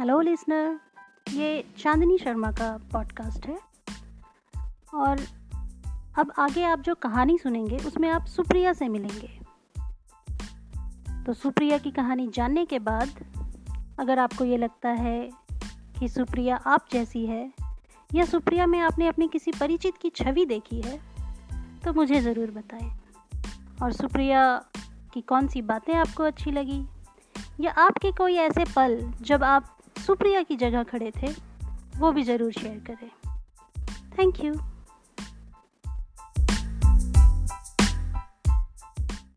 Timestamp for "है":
3.46-3.56, 14.88-15.30, 17.26-17.52, 20.80-20.98